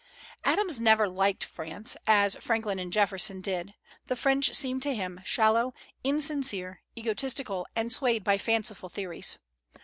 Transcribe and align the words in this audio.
Adams 0.43 0.79
never 0.79 1.07
liked 1.07 1.43
France, 1.43 1.95
as 2.07 2.33
Franklin 2.37 2.79
and 2.79 2.91
Jefferson 2.91 3.39
did. 3.39 3.75
The 4.07 4.15
French 4.15 4.55
seemed 4.55 4.81
to 4.81 4.95
him 4.95 5.21
shallow, 5.23 5.75
insincere, 6.03 6.81
egotistical, 6.97 7.67
and 7.75 7.93
swayed 7.93 8.23
by 8.23 8.39
fanciful 8.39 8.89
theories. 8.89 9.37